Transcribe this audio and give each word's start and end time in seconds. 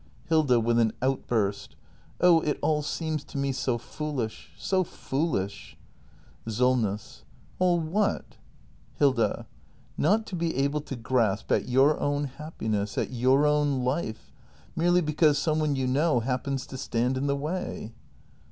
Hilda. 0.29 0.59
[With 0.59 0.79
an 0.79 0.93
outburst.] 1.03 1.75
Oh, 2.19 2.39
it 2.41 2.57
all 2.63 2.81
seems 2.81 3.23
to 3.25 3.37
me 3.37 3.51
so 3.51 3.77
foolish— 3.77 4.51
so 4.57 4.83
foolish! 4.83 5.77
Solness. 6.47 7.23
All 7.59 7.79
what? 7.79 8.37
Hilda. 8.95 9.45
Not 9.99 10.25
to 10.25 10.35
be 10.35 10.55
able 10.55 10.81
to 10.81 10.95
grasp 10.95 11.51
at 11.51 11.69
your 11.69 11.99
own 11.99 12.23
happiness— 12.23 12.97
at 12.97 13.11
your 13.11 13.45
own 13.45 13.83
life! 13.83 14.31
Merely 14.75 15.01
because 15.01 15.37
some 15.37 15.59
one 15.59 15.75
you 15.75 15.85
know 15.85 16.19
hap 16.21 16.45
pens 16.45 16.65
to 16.69 16.79
stand 16.79 17.15
in 17.15 17.27
the 17.27 17.35
way! 17.35 17.93